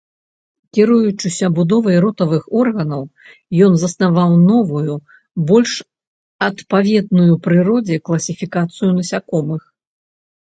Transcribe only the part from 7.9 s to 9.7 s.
класіфікацыю насякомых.